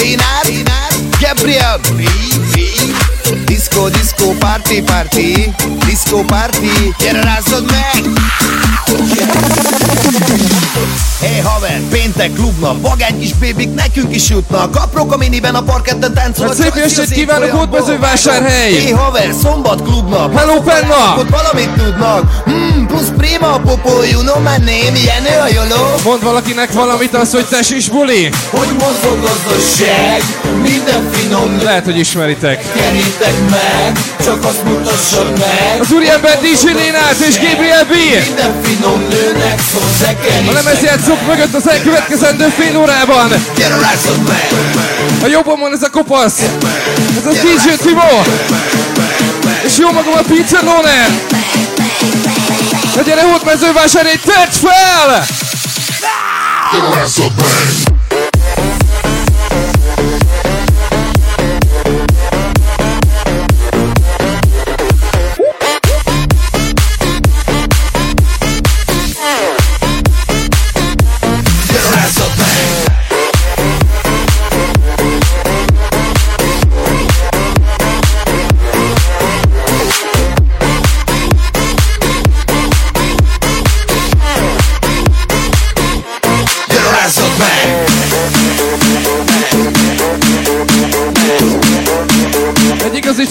Lénár, 0.00 0.46
Gabriel, 1.20 1.80
Disco, 3.44 3.88
disco, 3.88 4.24
party, 4.38 4.82
party 4.82 5.52
Disco, 5.86 6.24
party, 6.24 6.94
gyere 6.98 7.20
rázzad 7.22 7.64
meg! 7.70 8.04
Hey 11.20 11.40
haver, 11.44 11.80
péntek 11.90 12.32
klubnak, 12.32 12.80
vagány 12.80 13.18
kis 13.18 13.32
bébik 13.32 13.74
nekünk 13.74 14.14
is 14.14 14.28
jutnak 14.28 14.76
Aprok 14.76 15.12
a 15.12 15.16
miniben 15.16 15.54
a 15.54 15.62
parketten 15.62 16.14
táncolnak 16.14 16.56
Hát 16.56 16.64
szép 16.64 16.84
estét 16.84 17.10
kívánok, 17.10 17.50
Hódmezővásárhely! 17.50 18.72
Hey 18.72 18.90
haver, 18.90 19.34
szombat 19.42 19.82
klubnak 19.82 20.38
Hello 20.38 20.60
Penna! 20.60 21.14
Ott 21.18 21.28
valamit 21.28 21.70
tudnak 21.70 22.42
Hmm, 22.44 22.86
plusz 22.86 23.08
prima 23.16 23.58
popo, 23.58 24.02
you 24.02 24.20
know 24.20 24.38
my 24.38 24.56
name 24.56 24.98
Jenő 25.04 25.40
a 25.40 25.48
joló 25.48 25.82
Mond 26.04 26.22
valakinek 26.22 26.72
valamit 26.72 27.14
az, 27.14 27.32
hogy 27.32 27.46
te 27.46 27.58
is 27.76 27.88
buli? 27.88 28.30
Hogy 28.50 28.68
mozog 28.78 29.20
gazdaság, 29.20 30.22
minden 30.62 31.10
finom 31.12 31.60
Lehet, 31.62 31.84
hogy 31.84 31.98
ismeritek. 31.98 32.72
Kerítek 32.72 33.50
meg, 33.50 33.98
csak 34.24 34.44
azt 34.44 34.64
mutassad 34.64 35.30
meg 35.38 35.80
Az 35.80 35.92
úriember 35.92 36.38
DJ 36.40 36.66
Lénát 36.66 37.16
és 37.28 37.34
Gabriel 37.40 37.84
B! 37.84 37.92
Minden 38.26 38.62
finom 38.62 38.77
nőnek 38.86 39.60
szól 39.72 39.82
A 39.82 39.96
zekerítek 39.98 40.52
lemezjátszók 40.52 41.26
mögött 41.26 41.54
az 41.54 41.68
elkövetkezendő 41.68 42.48
fél 42.48 42.76
órában! 42.76 43.32
A 45.22 45.26
jobbon 45.26 45.60
van 45.60 45.72
ez 45.72 45.82
a 45.82 45.90
kopasz! 45.90 46.40
Ez 47.18 47.26
a 47.26 47.30
DJ 47.30 47.82
Timo! 47.82 48.22
És 49.64 49.78
jó 49.78 49.90
magam 49.90 50.12
a 50.12 50.22
Pizza 50.22 50.58
Loner! 50.62 51.10
Na 52.94 53.02
gyere 53.02 53.22
Hódmezővásárhely, 53.22 54.20
tedd 54.24 54.50
fel! 54.50 55.26
gyere 56.72 57.87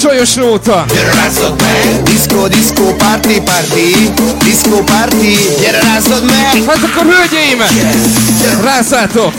Csajos 0.07 0.33
nóta! 0.33 0.85
Gyere 0.93 1.13
rázzad 1.13 1.61
meg! 1.61 2.03
Disco, 2.03 2.47
disco, 2.47 2.83
party, 2.83 3.41
party 3.41 4.11
Disco, 4.43 4.83
party 4.83 5.35
Gyere 5.59 5.79
rázzad 5.79 6.23
meg! 6.25 6.63
Hát 6.67 6.83
akkor 6.83 7.05
hölgyeim! 7.13 7.59
Rászálltok! 8.63 9.33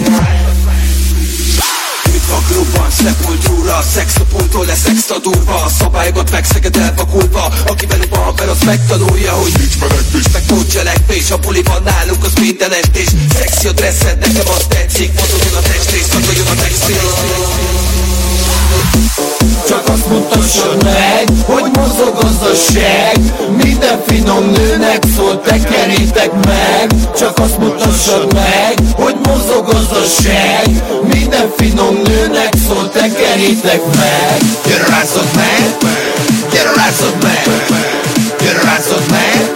Itt 2.15 2.31
a 2.31 2.41
klubban, 2.49 2.91
szepultúra 2.91 3.85
Szex 3.95 4.17
a 4.17 4.25
pultól 4.37 4.67
lesz 4.67 4.85
extra 4.85 5.19
durva. 5.19 5.55
A 5.55 5.69
szabályokat 5.79 6.31
megszeged 6.31 6.77
elvakulva 6.77 7.53
Aki 7.67 7.87
velünk 7.87 8.15
van 8.15 8.25
haver, 8.25 8.49
az 8.49 8.63
megtanulja 8.65 9.33
Hogy 9.33 9.53
nincs 9.59 9.79
menekvés, 9.81 10.25
meg 10.33 10.43
nincs 10.49 10.73
cselekvés 10.73 11.31
A 11.31 11.39
buliban 11.39 11.83
nálunk 11.83 12.25
az 12.25 12.33
minden 12.41 12.73
estés. 12.73 13.09
Szexi 13.39 13.67
a 13.67 13.73
dresszed, 13.73 14.19
nekem 14.19 14.49
az 14.57 14.65
tetszik. 14.69 15.13
Mozogjon 15.21 15.55
a 15.55 15.61
testés, 15.61 16.03
szagoljon 16.11 16.47
a 16.47 16.55
textil 16.55 16.97
Csak 19.69 19.89
azt 19.89 20.09
mutassad 20.09 20.85
meg, 20.85 21.29
hogy 21.47 21.65
mozog 21.73 22.19
gazdaság 22.21 23.17
Minden 23.63 24.03
finom 24.07 24.51
nőnek 24.51 25.03
szól, 25.17 25.41
tekerítek 25.41 26.33
meg. 26.45 26.93
Csak 27.19 27.39
azt 27.39 27.59
mutassad 27.59 28.33
meg, 28.33 28.75
hogy 28.95 29.17
mozog 29.23 29.73
gazdaság 29.73 30.83
Minden 31.13 31.53
finom 31.57 31.95
nőnek 32.05 32.55
szól, 32.67 32.91
tekerítek 32.91 33.81
meg. 33.97 34.39
Gyere 34.67 34.87
rázzad 34.89 35.29
meg, 35.35 35.77
gyere 36.53 36.71
rázzad 36.77 37.23
meg! 37.23 37.39
Gyere 38.41 38.63
rázzad 38.63 39.11
meg, 39.11 39.53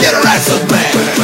gyere 0.00 0.18
rázzad 0.22 0.70
meg 0.70 1.19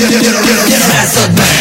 Gyere, 0.00 0.18
gyere, 0.20 0.40
gyere, 0.40 0.64
gyere 0.68 0.86
rázzad 0.86 1.36
meg 1.36 1.59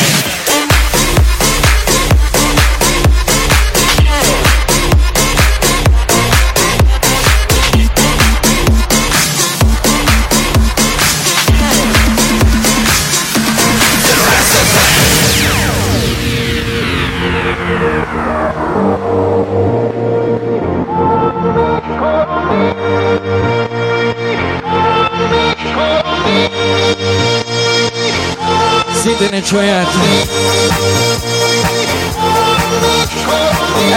saját. 29.49 29.87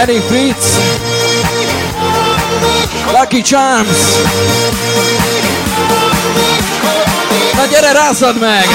Eddie 0.01 0.21
Fritz. 0.21 0.79
Lucky 3.19 3.41
Charms. 3.41 3.97
Na 7.55 7.65
gyere, 7.65 7.91
rászad 7.91 8.39
meg! 8.39 8.65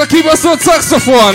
Kibaszott 0.00 0.60
szaxofon! 0.60 1.34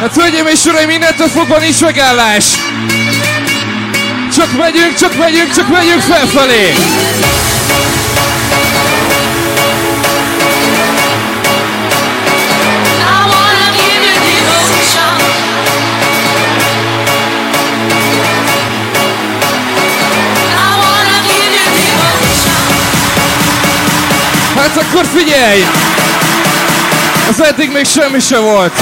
Hát 0.00 0.14
hölgyeim 0.14 0.46
és 0.46 0.64
uraim, 0.64 0.90
innentől 0.90 1.28
fogva 1.28 1.58
nincs 1.58 1.80
megállás! 1.80 2.44
Csak 4.36 4.56
megyünk, 4.56 4.94
csak 4.94 5.16
megyünk, 5.18 5.54
csak 5.54 5.68
megyünk 5.68 6.00
felfelé! 6.00 6.74
Akkor 24.76 25.04
figyelj! 25.16 25.64
Az 27.28 27.42
eddig 27.42 27.70
még 27.72 27.84
semmi 27.84 28.20
se 28.20 28.38
volt. 28.38 28.72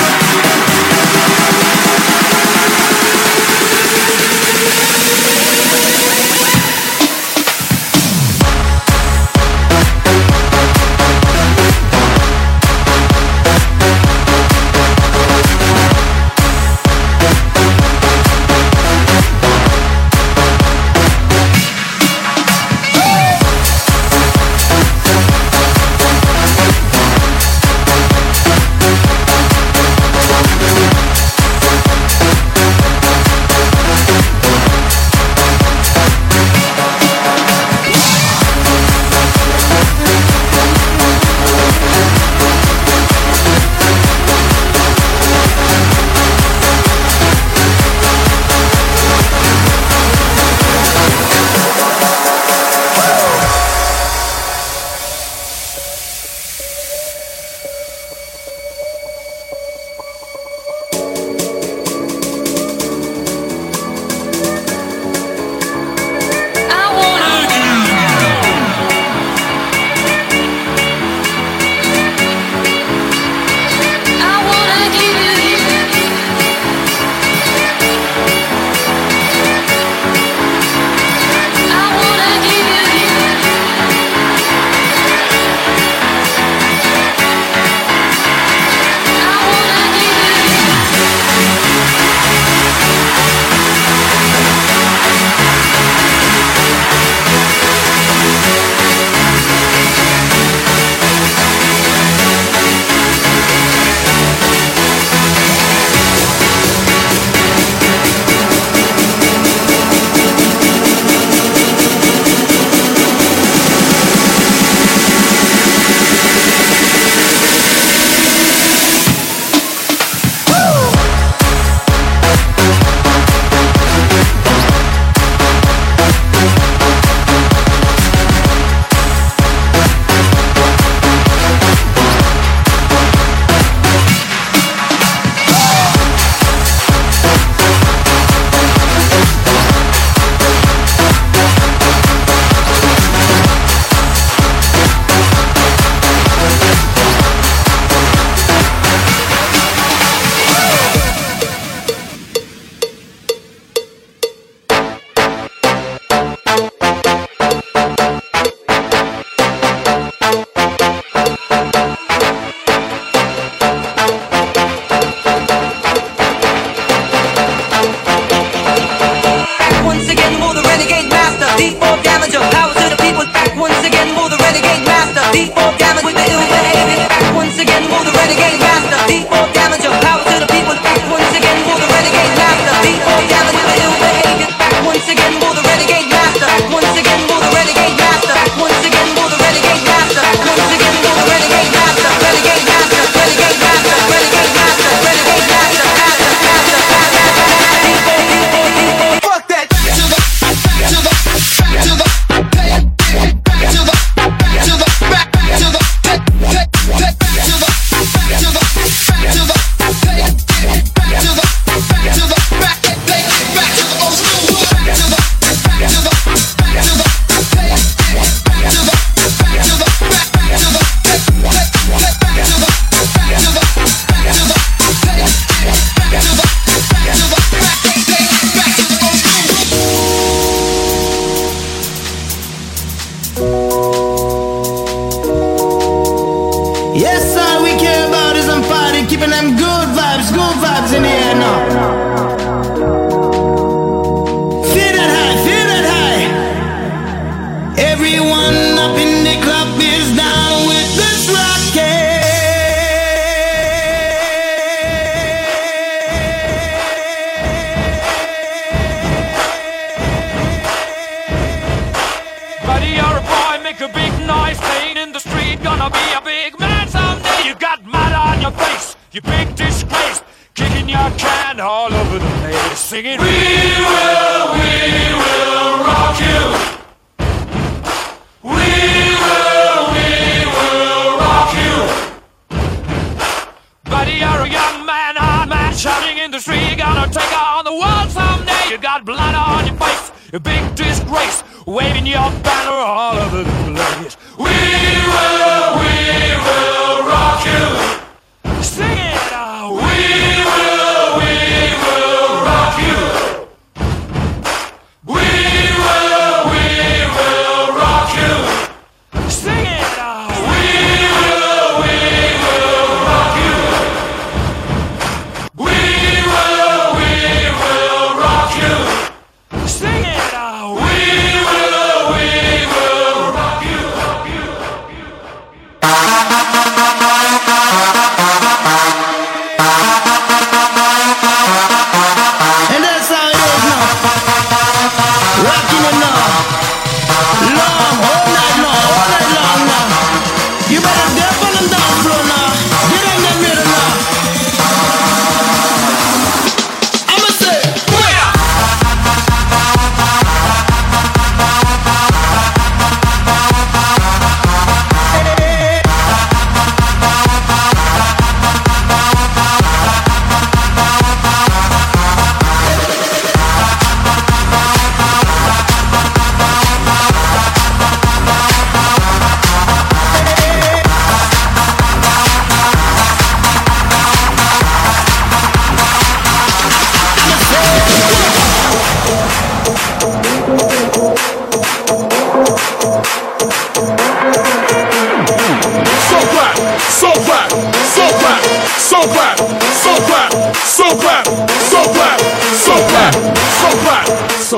Shouting 285.83 286.19
in 286.19 286.31
the 286.31 286.39
street. 286.39 286.63
You're 286.69 286.77
gonna 286.77 287.13
take 287.13 287.33
on 287.37 287.65
the 287.65 287.73
world 287.73 288.09
someday. 288.09 288.71
You 288.71 288.79
got 288.79 289.05
blood 289.05 289.35
on 289.35 289.67
your 289.67 289.75
face, 289.75 290.13
a 290.33 290.39
big 290.39 290.63
disgrace, 290.77 291.43
waving 291.67 292.07
your 292.07 292.31
banner 292.47 292.71
all 292.71 293.17
over 293.19 293.43
the 293.43 293.75
place. 293.75 294.17
We 294.39 294.45
will, 294.45 295.42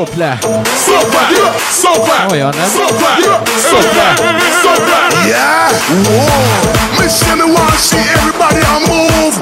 Szoplá. 0.04 0.36
so 0.76 0.92
clap, 1.08 1.32
so 1.72 1.92
clap, 2.04 2.30
Olyan, 2.32 2.52
nem? 2.54 2.68
so 2.68 2.84
clap, 3.00 3.48
so 3.56 3.76
clap, 3.92 4.18
so 4.60 4.72
clap. 4.84 5.12
Yeah, 5.24 5.72
whoa. 6.04 7.00
Miss 7.00 7.24
me 7.32 7.44
want 7.48 7.72
see 7.80 7.96
everybody 8.12 8.60
on 8.68 8.82
move. 8.84 9.32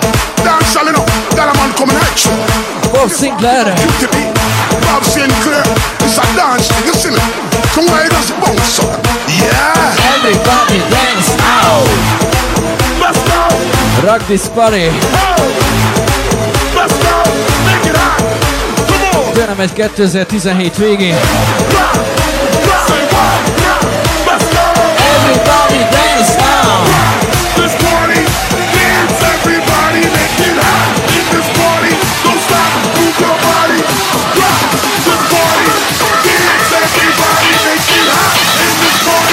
Dance 0.44 0.76
all 0.78 0.86
enough, 0.86 1.10
that 1.34 1.50
a 1.50 1.54
man 1.58 1.72
coming 1.74 1.96
at 1.98 2.14
you. 2.22 2.30
Bob 2.94 3.10
Sinclair. 3.10 3.74
Bob 4.86 5.02
Sinclair, 5.02 5.66
it's 6.06 6.18
a 6.18 6.24
dance, 6.38 6.70
you 6.86 6.94
see 6.94 7.10
me. 7.10 7.18
Come 7.74 7.86
where 7.90 8.06
does 8.08 8.30
it 8.30 8.38
bounce 8.38 8.78
up? 8.86 9.02
Yeah, 9.26 10.14
Everybody 10.14 10.78
dance 10.94 11.34
now. 11.42 11.82
let's 13.02 13.18
go. 13.26 14.06
Rock 14.06 14.22
this 14.30 14.46
party. 14.48 14.94
Let's 16.78 16.94
go, 17.02 17.16
make 17.66 17.82
it 17.90 17.98
hot. 17.98 18.51
Come 19.52 19.64
on, 19.64 19.68
Jön 19.76 19.84
egy 19.86 19.90
2017 19.92 20.72
végén. 20.78 21.16
Everybody 25.14 25.80
dance 25.90 26.34
now. 26.38 26.84
This 27.56 27.74
party, 27.84 28.22
dance 28.76 29.20
everybody, 29.34 30.02
make 30.16 30.38
it 30.48 30.56
hot. 30.62 30.88
In 31.16 31.24
this 31.34 31.48
party, 31.58 31.92
don't 32.24 32.40
stop, 32.46 32.72
move 32.96 33.16
your 33.24 33.36
body. 33.46 33.80
Rock 34.40 34.60
this 35.06 35.22
party, 35.32 35.68
dance 36.26 36.70
everybody, 36.82 37.50
make 37.66 37.90
it 38.00 38.08
hot. 38.14 38.34
In 38.64 38.72
this 38.80 38.98
party. 39.06 39.31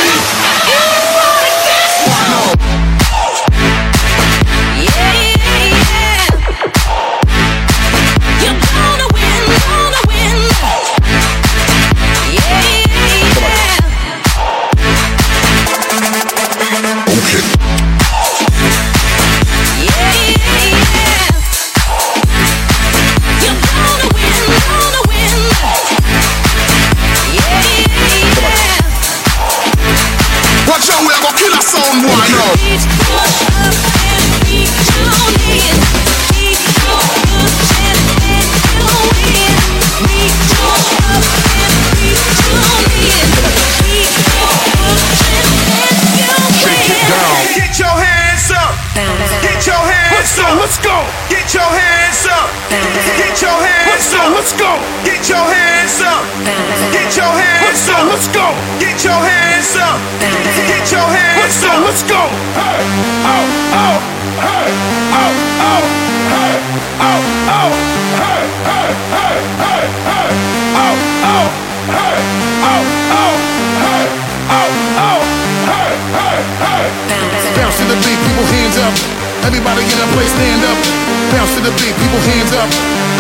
The 81.69 81.75
beat, 81.77 81.95
people 82.01 82.21
hands 82.33 82.51
up. 82.57 82.69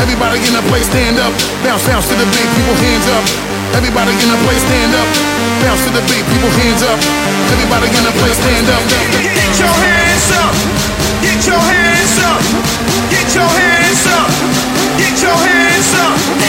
Everybody 0.01 0.41
in 0.41 0.53
the 0.57 0.63
place 0.73 0.89
stand 0.89 1.21
up. 1.21 1.33
Bounce, 1.61 1.85
bounce 1.85 2.09
to 2.09 2.15
the 2.17 2.25
beat, 2.33 2.49
people 2.57 2.73
hands 2.81 3.05
up. 3.13 3.23
Everybody 3.77 4.13
in 4.17 4.29
the 4.33 4.39
place 4.41 4.63
stand 4.65 4.93
up. 4.97 5.07
Bounce 5.61 5.85
to 5.85 5.91
the 5.93 6.01
beat, 6.09 6.25
people 6.33 6.49
hands 6.57 6.81
up. 6.81 6.97
Everybody 7.53 7.87
in 7.93 8.03
the 8.09 8.13
place 8.17 8.37
stand 8.41 8.65
up. 8.73 8.83
Get 9.21 9.53
your 9.61 9.69
hands 9.69 10.29
up. 10.41 10.53
Get 11.21 11.39
your 11.45 11.61
hands 11.61 12.17
up. 12.25 12.41
Get 13.13 13.29
your 13.37 13.49
hands 13.49 14.03
up. 14.17 14.29
Get 14.97 15.15
your 15.21 15.37
hands 15.37 15.93
up. 15.93 16.48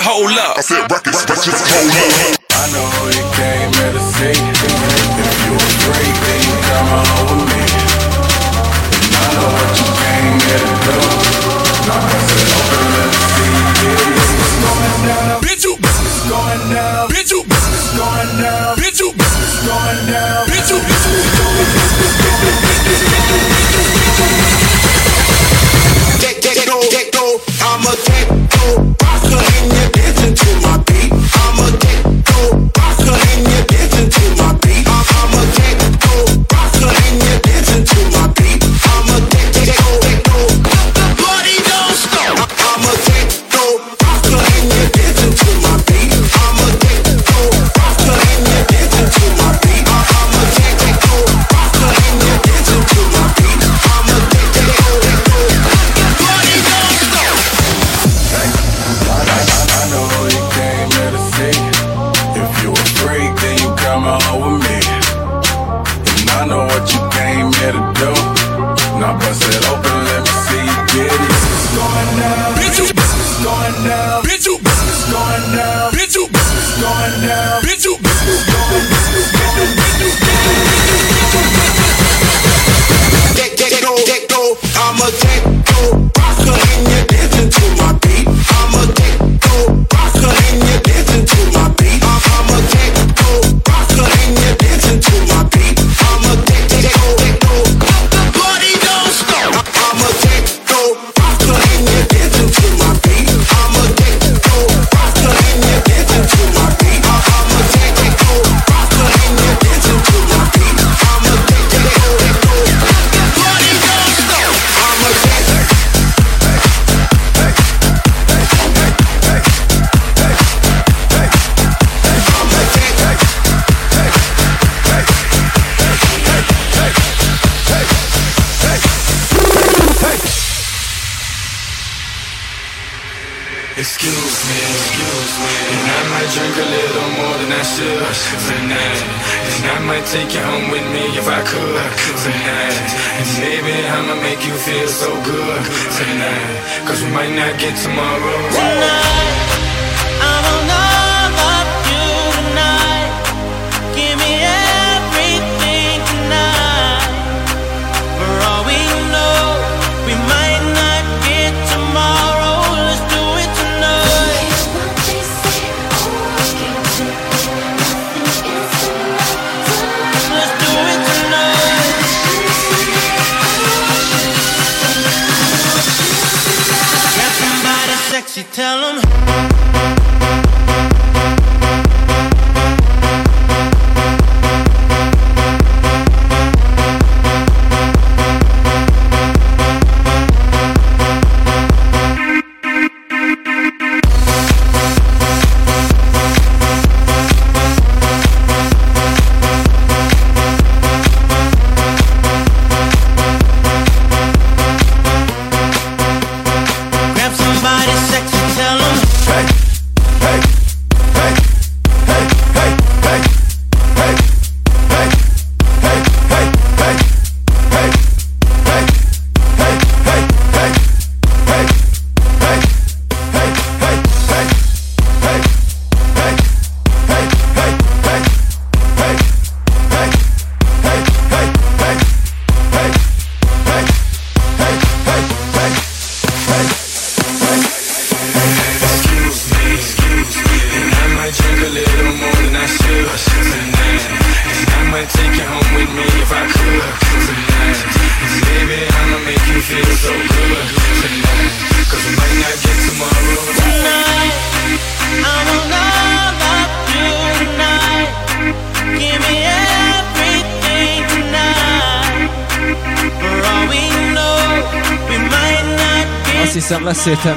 hold 0.00 0.32
up. 0.38 0.58
I 0.58 0.60
said 0.62 0.90
records, 0.90 1.24
just 1.24 1.46
hold 1.46 2.34
up. 2.34 2.45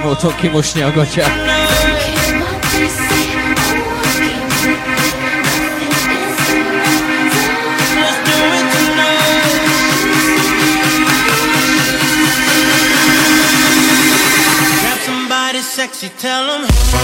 Michałtól 0.10 0.36
kimosni 0.36 0.82
a. 0.84 0.92
Sexy, 15.76 16.10
tell 16.10 16.48
them 16.48 16.99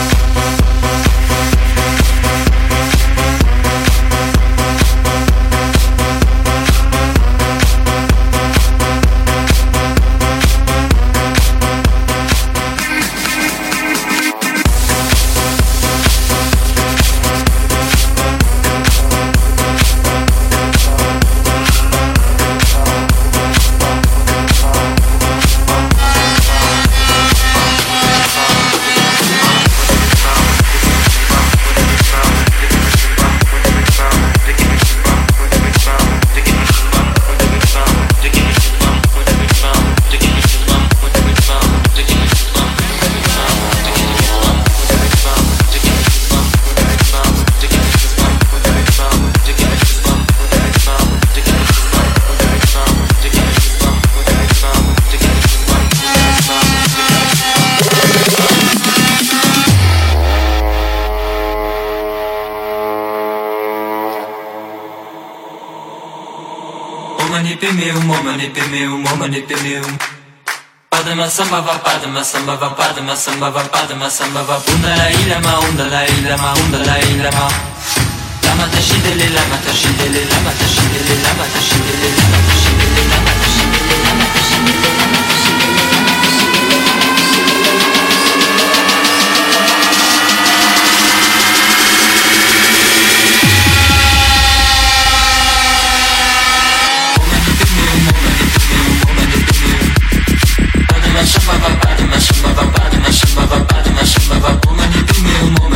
Oma 67.35 67.43
nipe 67.43 67.69
meum, 67.73 68.09
oma 68.09 68.37
nipe 68.37 68.61
meum, 68.71 69.05
oma 69.11 69.27
nipe 69.27 69.55
meum 69.61 69.97
Padma 70.89 71.27
samba 71.27 71.59
va 71.59 71.77
padma 71.83 72.23
samba 72.23 72.55
va 72.55 72.69
padma 72.69 73.13
samba 73.13 73.49
va 73.49 73.61
padma 73.67 74.09
samba 74.09 74.41
va. 74.43 74.55
Unda 74.71 74.95
la 74.95 75.09
ilama, 75.11 75.59
unda 75.67 75.83
la 75.83 76.05
ilama, 76.07 76.53
unda 76.63 76.77
la 76.85 76.97
ilama 76.97 77.49
Lama 78.41 78.65
tashidele, 78.71 79.27
lama 79.35 79.57
tashidele, 79.67 80.23
lama 80.31 80.51
tashidele, 80.59 81.15
lama 81.23 81.43
tashidele, 81.51 82.07
lama 82.15 82.39
tashidele, 82.47 83.03
lama 83.11 83.31
tashidele, 83.43 83.95
lama 84.05 84.25
tashidele, 84.31 84.89
lama 84.95 85.19
tashidele 85.27 85.94
chamava 101.25 101.69
Batman, 101.69 102.19
chamava 102.19 102.65
Batman, 102.65 103.11
chamava 103.11 103.59
Batman, 103.59 104.05
chamava 104.05 104.49
Batman, 104.53 104.85
e 104.85 105.03
do 105.03 105.21
meu 105.21 105.51
nome. 105.59 105.74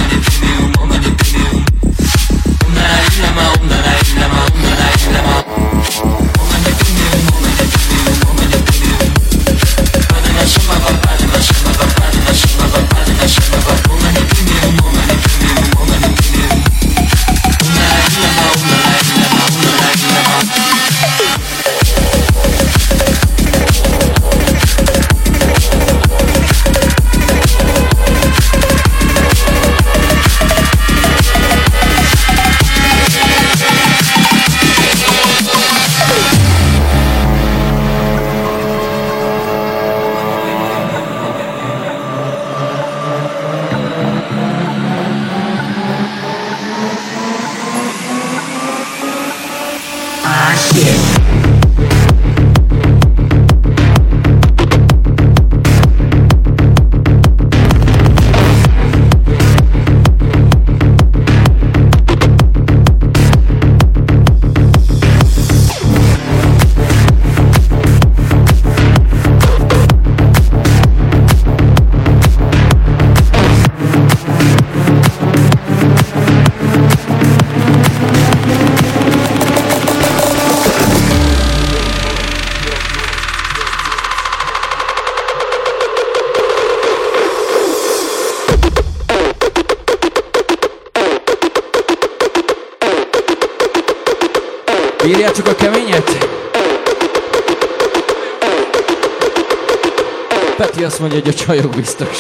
Mondja, 101.10 101.32
hogy 101.32 101.40
a 101.40 101.46
csajok 101.46 101.76
biztos. 101.76 102.18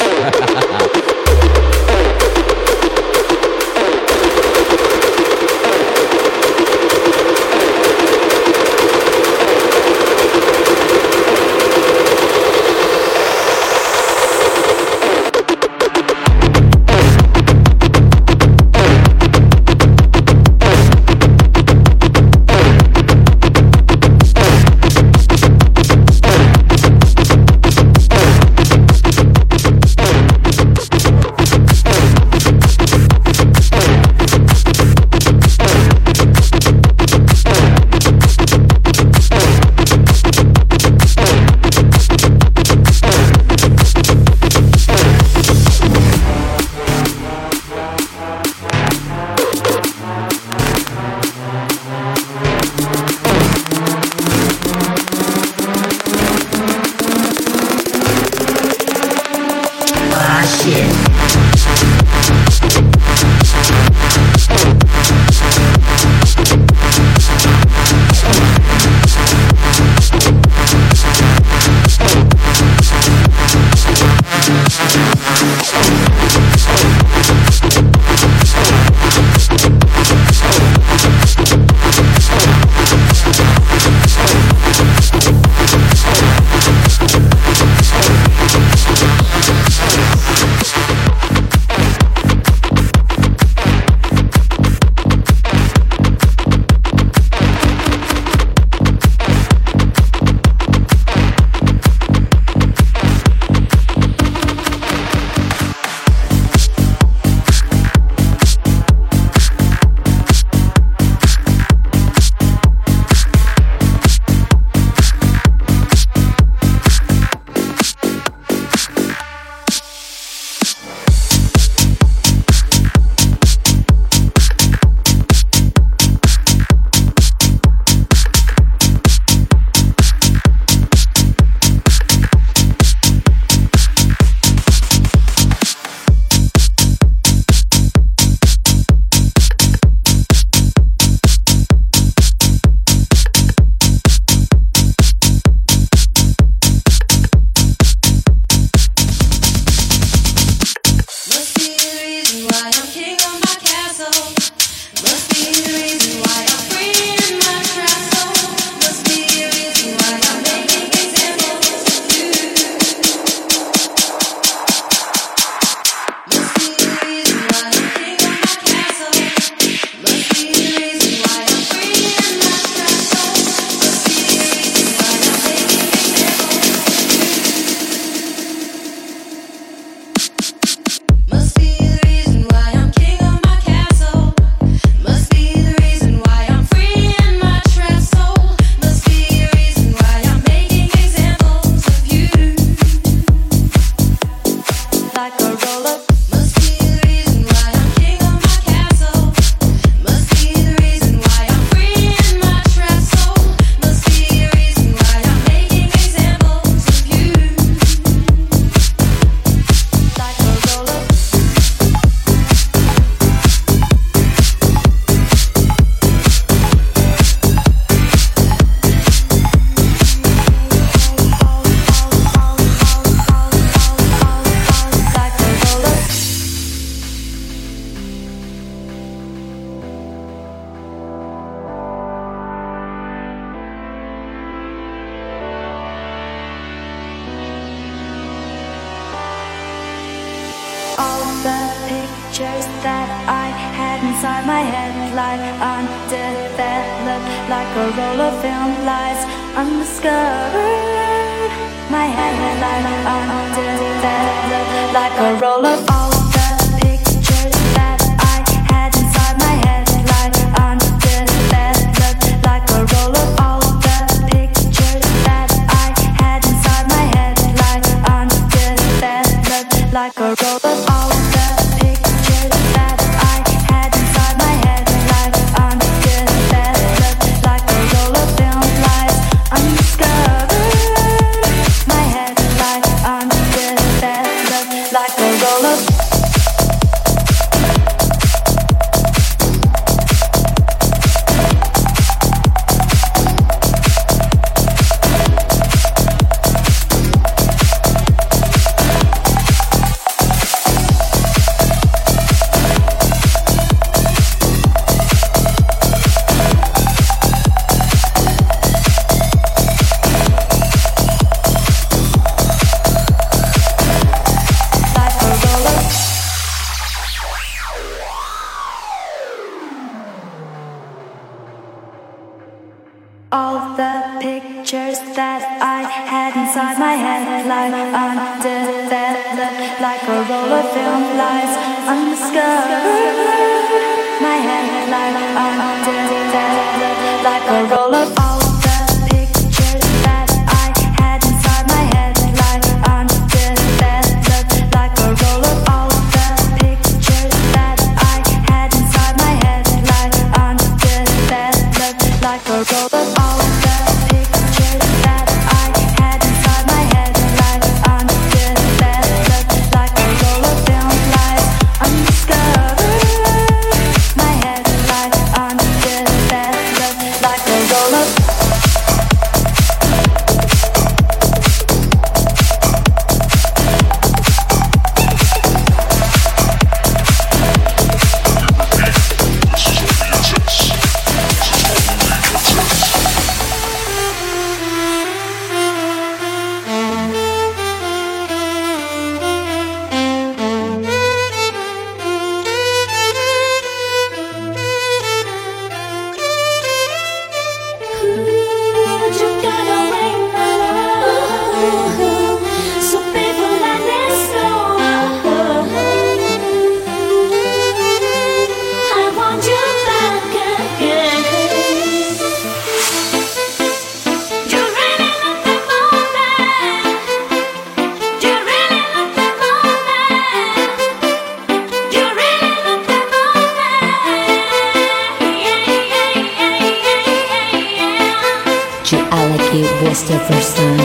lost 429.89 430.08
the 430.08 430.19
first 430.19 430.56
time 430.56 430.80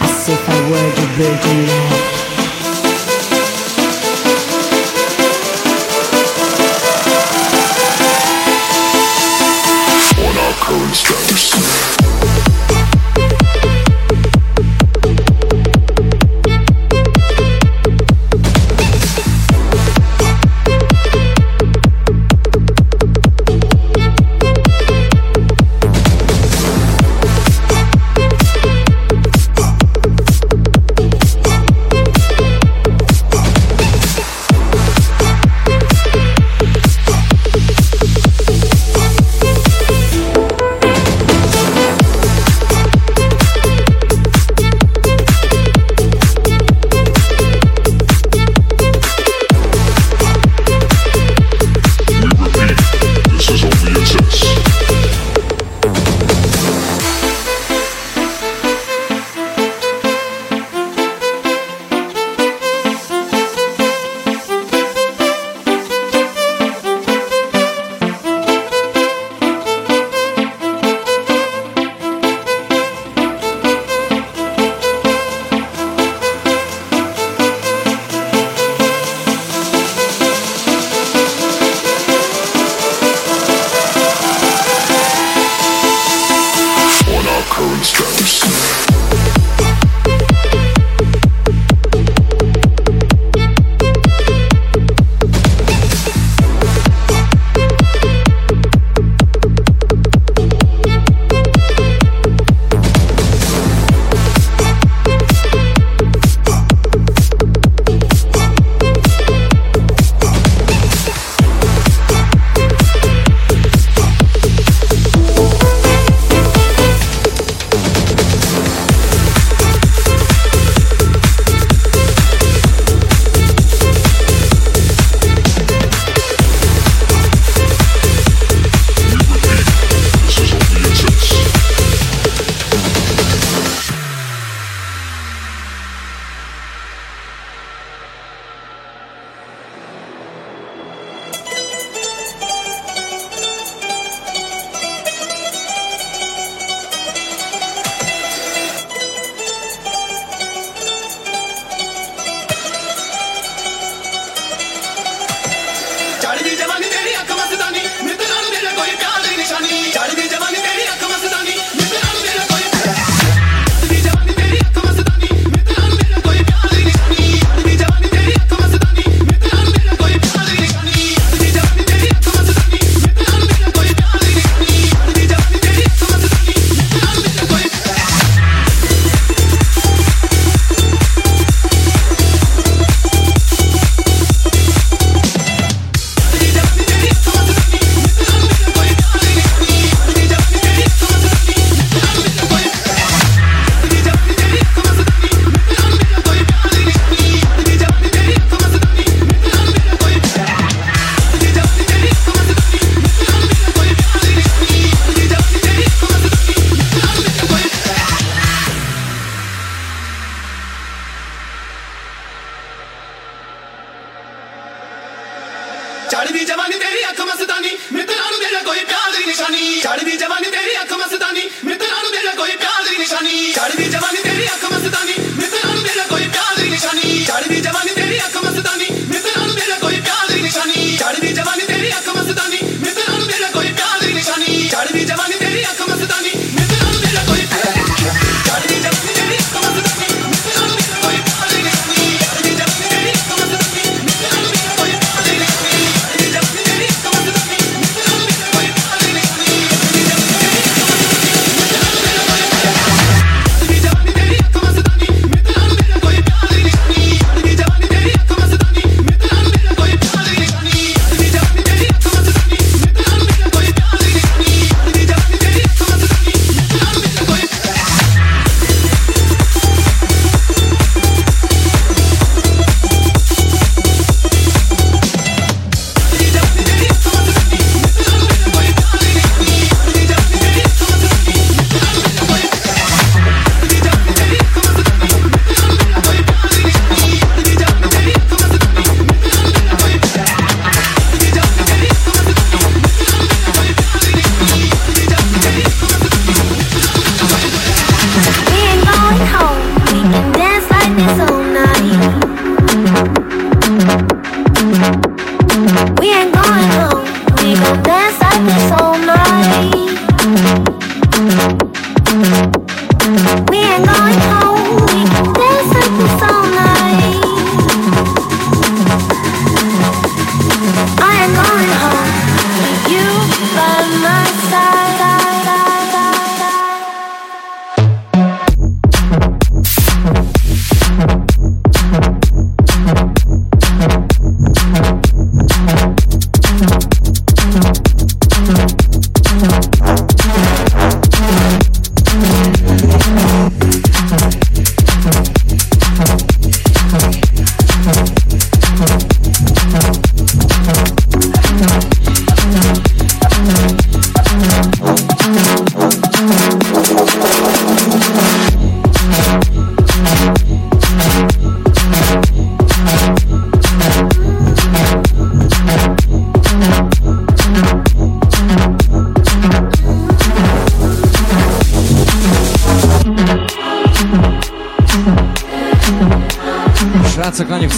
As 0.00 0.28
if 0.28 0.48
I 0.48 0.58
were 0.70 0.90
the 0.98 1.06
building 1.16 1.66
light 1.68 2.17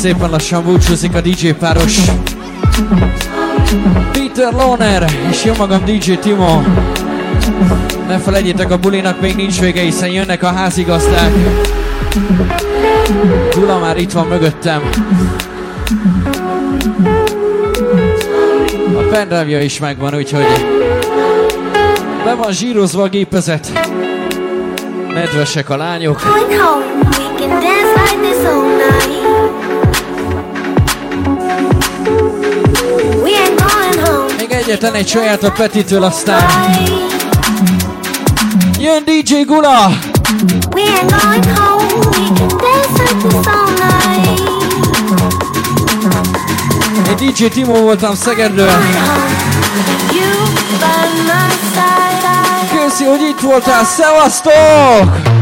Szépen 0.01 0.31
lassan 0.31 0.65
búcsúzik 0.65 1.15
a 1.15 1.21
DJ 1.21 1.49
páros. 1.49 1.99
Peter 4.13 4.53
Loner 4.53 5.11
és 5.31 5.45
jó 5.45 5.53
magam 5.59 5.85
DJ 5.85 6.13
Timo. 6.13 6.61
Ne 8.07 8.19
felejtjétek, 8.19 8.71
a 8.71 8.79
bulinak 8.79 9.21
még 9.21 9.37
nincs 9.37 9.61
vége, 9.61 9.81
hiszen 9.81 10.09
jönnek 10.09 10.43
a 10.43 10.47
házigazdák. 10.47 11.33
Gula 13.55 13.79
már 13.79 13.97
itt 13.97 14.13
van 14.13 14.27
mögöttem. 14.27 14.83
A 18.97 19.03
pendrive 19.11 19.65
is 19.65 19.79
megvan, 19.79 20.15
úgyhogy 20.15 20.47
be 22.25 22.35
van 22.35 22.53
zsírozva 22.53 23.03
a 23.03 23.09
gépezet. 23.09 23.89
Nedvesek 25.15 25.71
a 25.71 25.77
lányok. 25.77 26.23
Going 26.23 26.61
home, 26.61 26.85
we 26.95 27.39
can 27.39 27.49
dance 27.49 28.03
like 28.03 28.29
this 28.29 28.45
all 28.47 28.63
night. 28.63 29.50
egyetlen 34.71 34.95
egy 34.95 35.09
saját 35.09 35.43
a 35.43 35.51
Petitől, 35.51 36.03
aztán 36.03 36.43
jön 38.79 39.05
DJ 39.05 39.43
Gula! 39.47 39.93
We 40.75 40.83
are 40.83 41.07
going 41.07 41.45
home, 41.59 41.85
we 41.95 42.27
can 42.37 42.49
dance 42.49 43.03
like 43.03 43.29
this 43.29 43.47
all. 43.47 43.71
Én 47.09 47.17
DJ 47.17 47.47
Timo 47.47 47.81
voltam 47.81 48.15
Szegedről. 48.15 48.71
Köszi, 52.75 53.05
hogy 53.05 53.21
itt 53.21 53.41
voltál, 53.41 53.85
szevasztok! 53.85 55.40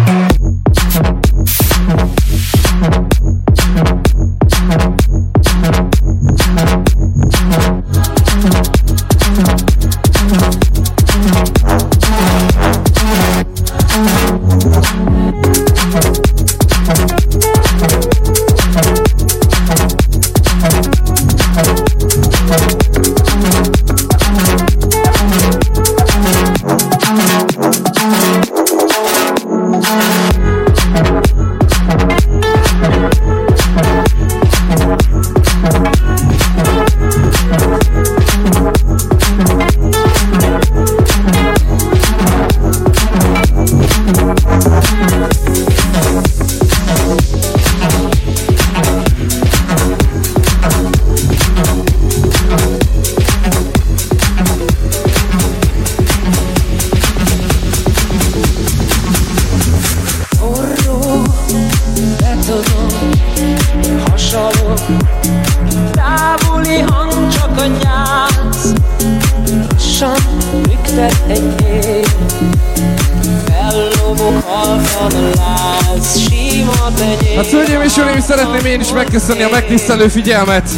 Megköszönni 79.18 79.42
a 79.42 79.48
megtisztelő 79.50 80.08
figyelmet. 80.08 80.68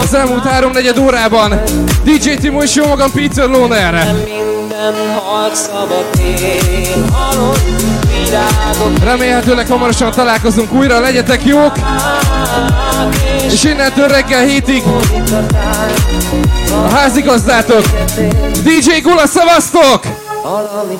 Az 0.00 0.14
elmúlt 0.14 0.44
háromnegyed 0.44 0.98
órában 0.98 1.60
DJ 2.04 2.34
Timo 2.34 2.62
és 2.62 2.74
jó 2.74 2.86
magam 2.86 3.10
Peter 3.12 3.48
virágok 8.24 9.04
Remélhetőleg 9.04 9.66
hamarosan 9.68 10.10
találkozunk 10.10 10.72
újra, 10.72 11.00
legyetek 11.00 11.44
jók! 11.44 11.72
És 13.46 13.64
innentől 13.64 14.08
reggel 14.08 14.44
hétig 14.44 14.82
a 16.70 16.88
házigazdátok 16.88 17.82
DJ 18.62 19.00
Gula 19.02 19.26
szavaztok! 19.26 20.00
valami 20.42 20.98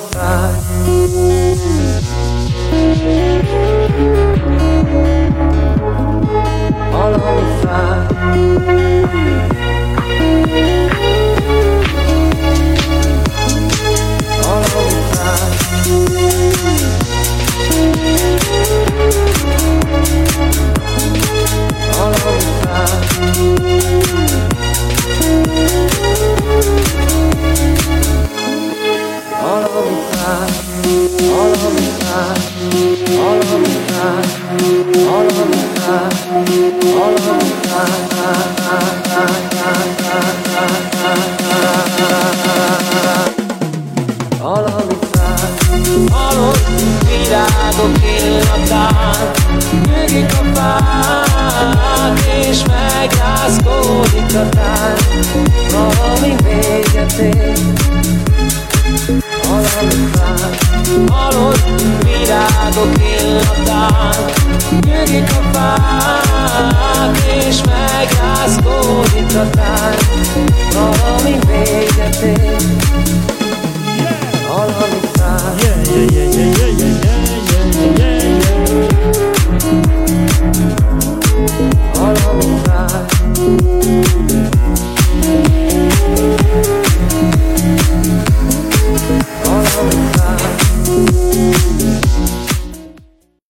All 6.95 7.15
on 7.15 7.63
fire. 7.63 9.58